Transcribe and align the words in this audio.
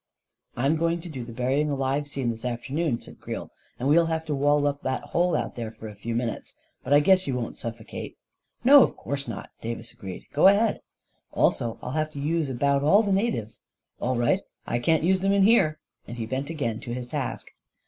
"I'm 0.57 0.77
going 0.77 0.99
to 1.01 1.09
do 1.09 1.23
the 1.23 1.31
burying 1.31 1.69
alive 1.69 2.07
scene 2.07 2.31
this 2.31 2.43
afternoon," 2.43 2.99
said 2.99 3.19
Creel," 3.21 3.51
and 3.79 3.87
we'll 3.87 4.07
have 4.07 4.25
to 4.25 4.33
wall 4.33 4.65
up 4.65 4.81
that 4.81 5.03
hole 5.03 5.35
out 5.35 5.55
there 5.55 5.69
for 5.69 5.87
a 5.87 5.93
few 5.93 6.15
minutes; 6.15 6.55
but 6.83 6.91
I 6.91 7.01
guess 7.01 7.27
you 7.27 7.35
won't 7.35 7.55
suffocate." 7.55 8.17
A 8.17 8.17
KING 8.17 8.17
IN 8.17 8.67
BABYLON 8.67 8.87
245" 8.95 8.95
No, 8.95 8.95
of 8.95 8.97
course 8.97 9.27
not," 9.27 9.51
Davis 9.61 9.91
agreed." 9.93 10.25
Go 10.33 10.47
ahead."" 10.47 10.81
Also 11.39 11.77
I'll 11.83 11.91
have 11.91 12.11
to 12.13 12.19
use 12.19 12.49
about 12.49 12.81
all 12.81 13.03
the 13.03 13.13
natives." 13.13 13.61
"All 13.99 14.15
right. 14.15 14.41
I 14.65 14.79
can't 14.79 15.03
use 15.03 15.21
them 15.21 15.33
in 15.33 15.43
here," 15.43 15.77
and 16.07 16.17
he 16.17 16.25
bent 16.25 16.49
again 16.49 16.79
to 16.79 16.95
his 16.95 17.05
task. 17.05 17.49